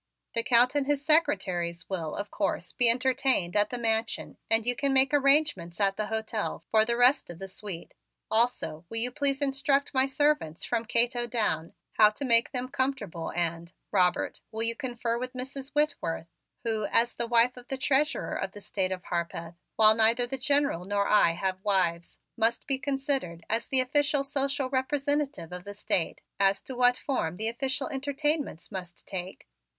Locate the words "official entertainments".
27.49-28.71